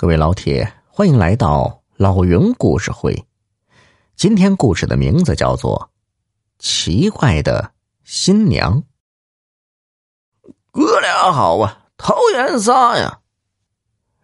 [0.00, 3.22] 各位老铁，欢迎来到老云故事会。
[4.16, 5.90] 今天故事的名字叫做
[6.64, 8.82] 《奇怪的新娘》。
[10.70, 13.18] 哥俩好啊，桃园仨呀！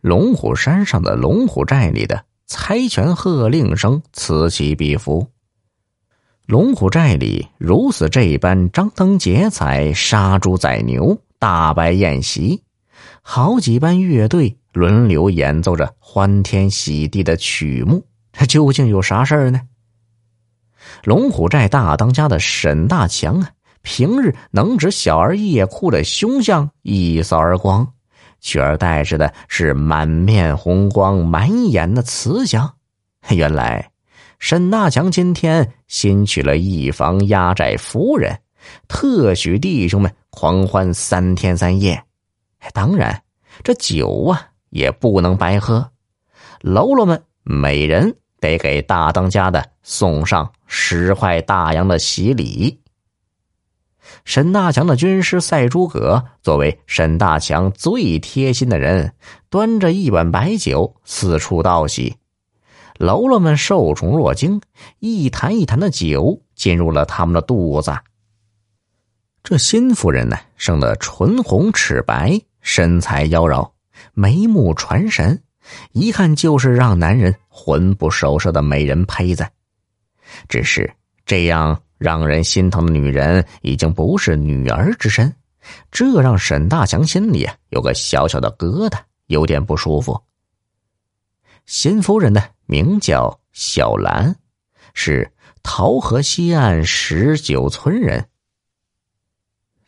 [0.00, 5.30] 龙虎山上的龙虎寨里的猜拳喝令声此起彼伏。
[6.46, 12.62] 龙虎寨里如此这般张灯结彩、杀猪宰牛、大摆宴席，
[13.20, 14.56] 好几班乐队。
[14.76, 19.58] 轮流演奏着欢天喜地的曲目，这究竟有啥事儿呢？
[21.02, 23.48] 龙虎寨大当家的沈大强啊，
[23.80, 27.90] 平日能指小儿夜哭的凶相一扫而光，
[28.40, 32.70] 取而代之的是满面红光、满眼的慈祥。
[33.30, 33.90] 原来，
[34.38, 38.38] 沈大强今天新娶了一房压寨夫人，
[38.88, 42.04] 特许弟兄们狂欢三天三夜。
[42.74, 43.22] 当然，
[43.64, 44.50] 这酒啊。
[44.76, 45.90] 也不能白喝，
[46.60, 52.78] 喽啰们每人得给大当家的送上十块大洋的喜礼。
[54.26, 59.14] 沈大强的军师赛诸葛作为沈大强最贴心的人，
[59.48, 62.16] 端着一碗白酒四处道喜，
[62.98, 64.60] 喽啰们受宠若惊，
[64.98, 67.96] 一坛一坛的酒进入了他们的肚子。
[69.42, 73.75] 这新夫人呢，生得唇红齿白，身材妖娆。
[74.14, 75.42] 眉目传神，
[75.92, 79.46] 一看就是让男人魂不守舍的美人胚子。
[80.48, 80.92] 只是
[81.24, 85.34] 这样让人心疼的女人，已经不是女儿之身，
[85.90, 90.20] 这让沈大强心里有个小小的疙瘩，有点不舒服。
[91.64, 94.36] 新夫人呢，名叫小兰，
[94.94, 98.28] 是桃河西岸十九村人。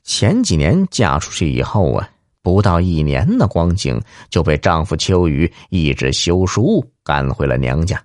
[0.03, 2.11] 前几年嫁出去以后啊。
[2.49, 8.03] 不到一年的光景，就被丈夫秋雨一纸休书赶回了娘家。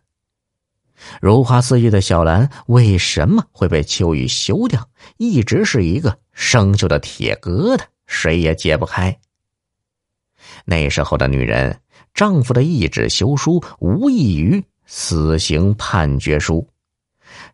[1.21, 4.85] 如花似玉的小兰为什么会被秋雨休掉？
[5.15, 9.17] 一直是一个生锈的铁疙瘩，谁也解不开。
[10.65, 11.79] 那时候的女人，
[12.13, 16.67] 丈夫的一纸休书无异于死刑判决书，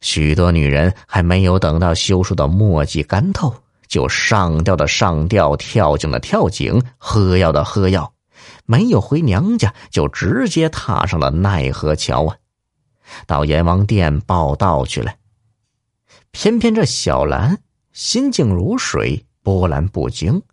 [0.01, 3.53] 许多女人还没有等到休书的墨迹干透。
[3.89, 8.13] 就上吊的上吊，跳井的跳井，喝药的喝药，
[8.65, 12.37] 没有回娘家，就直接踏上了奈何桥啊，
[13.25, 15.11] 到阎王殿报道去了。
[16.31, 17.57] 偏偏这小兰
[17.91, 20.43] 心静如水，波澜不惊，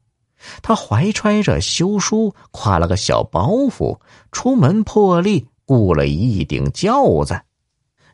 [0.62, 4.00] 她怀揣着休书，挎了个小包袱，
[4.32, 7.42] 出门破例雇了一顶轿子，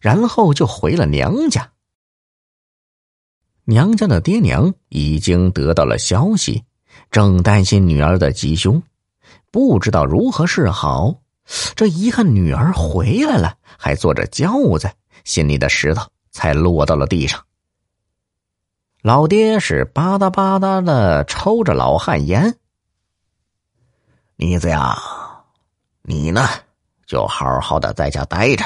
[0.00, 1.70] 然后就回了娘家。
[3.64, 6.64] 娘家的爹娘已经得到了消息，
[7.10, 8.82] 正担心女儿的吉凶，
[9.50, 11.14] 不知道如何是好。
[11.76, 14.90] 这一看女儿回来了，还坐着轿子，
[15.24, 17.44] 心里的石头才落到了地上。
[19.02, 22.56] 老爹是吧嗒吧嗒的抽着老旱烟。
[24.36, 24.96] 妮子呀，
[26.02, 26.48] 你呢，
[27.06, 28.64] 就好好的在家待着，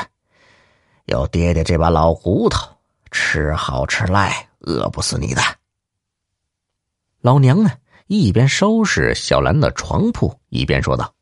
[1.05, 2.67] 有爹爹这把老骨头，
[3.11, 4.46] 吃好吃赖。
[4.67, 5.41] 饿不死你的，
[7.21, 7.71] 老娘呢？
[8.09, 11.13] 一边收拾小兰的床铺，一边说道：“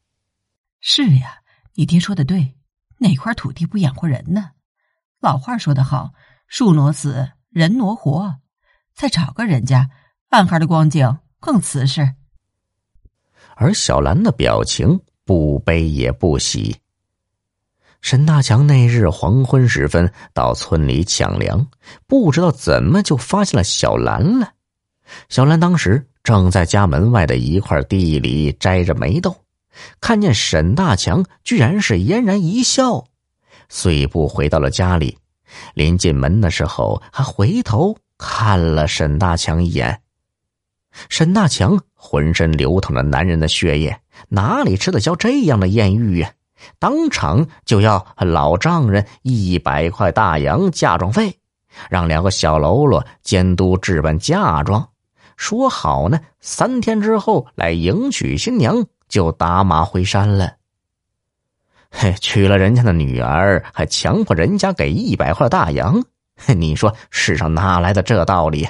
[0.81, 1.39] 是呀，
[1.75, 2.57] 你爹说的对，
[2.99, 4.51] 哪块土地不养活人呢？
[5.21, 6.13] 老话说得好，
[6.47, 8.37] 树挪死，人挪活，
[8.95, 9.89] 再找个人家，
[10.29, 12.15] 暗孩的光景更瓷实。”
[13.57, 16.77] 而小兰的表情不悲也不喜。
[18.05, 21.67] 沈大强那日黄昏时分到村里抢粮，
[22.07, 24.53] 不知道怎么就发现了小兰了。
[25.31, 29.35] 小兰当时正在家门外的一块地里摘着梅豆，
[30.03, 33.07] 看见沈大强，居然是嫣然一笑，
[33.71, 35.17] 碎步回到了家里。
[35.73, 40.03] 临进门的时候，还回头看了沈大强一眼。
[41.09, 43.99] 沈大强浑身流淌着男人的血液，
[44.29, 46.31] 哪里吃得消这样的艳遇呀？
[46.79, 51.39] 当场就要老丈人一百块大洋嫁妆费，
[51.89, 54.89] 让两个小喽啰监督置办嫁妆，
[55.37, 60.55] 说好呢，三天之后来迎娶新娘，就打马回山了。
[61.91, 66.03] 嘿，娶了人家的女儿，还强迫人家给一百块大洋，
[66.57, 68.69] 你说世上哪来的这道理？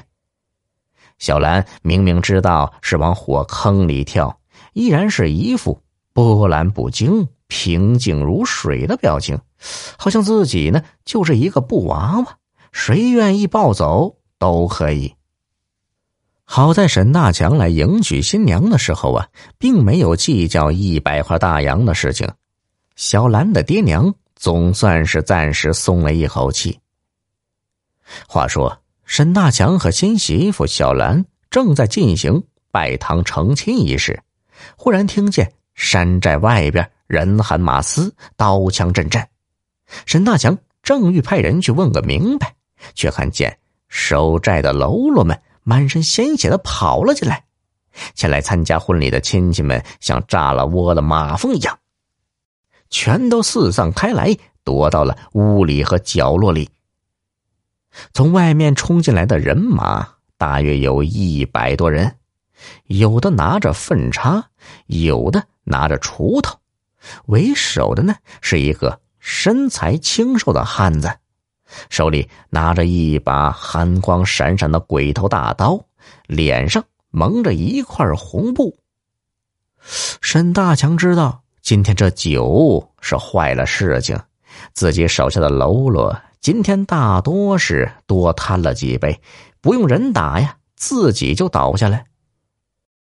[1.19, 4.41] 小兰明明知道是往火坑里跳，
[4.73, 5.81] 依然是一副
[6.12, 7.29] 波澜不惊。
[7.56, 9.39] 平静如水的表情，
[9.97, 12.39] 好像自己呢就是一个布娃娃，
[12.73, 15.15] 谁愿意抱走都可以。
[16.45, 22.29] 好在沈大强来迎娶新娘的时候啊，并没有计较一百块大洋的事情，
[22.97, 26.81] 小兰的爹娘总算是暂时松了一口气。
[28.27, 32.43] 话说，沈大强和新媳妇小兰正在进行
[32.73, 34.21] 拜堂成亲仪式，
[34.77, 39.26] 忽然听见山寨外边人喊马嘶，刀枪阵阵。
[40.06, 42.55] 沈大强正欲派人去问个明白，
[42.94, 47.44] 却看见守寨的喽啰们满身鲜血的跑了进来。
[48.15, 51.79] 前来参加婚礼的亲戚们像炸了窝的马蜂一样，
[52.91, 56.69] 全都四散开来，躲到了屋里和角落里。
[58.12, 62.17] 从外面冲进来的人马大约有一百多人，
[62.87, 64.44] 有的拿着粪叉，
[64.87, 66.58] 有的拿着锄头。
[67.26, 71.11] 为首的呢是一个身材清瘦的汉子，
[71.90, 75.84] 手里拿着一把寒光闪闪的鬼头大刀，
[76.26, 76.84] 脸上。
[77.16, 78.76] 蒙着一块红布。
[80.20, 84.19] 沈大强知道今天这酒是坏了事情，
[84.72, 89.20] 自己手下的喽啰今天大多是多贪了几杯，
[89.60, 92.05] 不用人打呀，自己就倒下来。